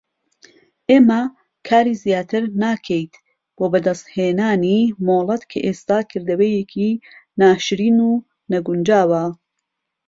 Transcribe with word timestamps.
ئێمە 0.89 1.21
کاری 1.67 1.93
زیاتر 2.03 2.43
ناکەیت 2.61 3.13
بۆ 3.55 3.65
بەدەستهێنانی 3.71 4.81
مۆڵەت 5.05 5.43
کە 5.51 5.57
ئێستا 5.65 5.99
کردەوەیەکی 6.11 6.91
ناشرین 7.39 7.97
و 8.09 8.11
نەگونجاوە. 8.51 9.23